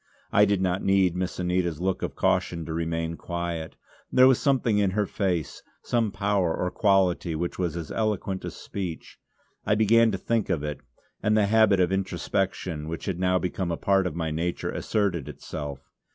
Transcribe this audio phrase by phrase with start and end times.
[0.31, 3.75] I did not need Miss Anita's look of caution to remain quiet;
[4.11, 8.55] there was something in her face, some power or quality which was as eloquent as
[8.55, 9.19] speech.
[9.63, 10.79] I began to think of it;
[11.21, 15.29] and the habit of introspection, which had now become a part of my nature, asserted
[15.29, 15.87] itself.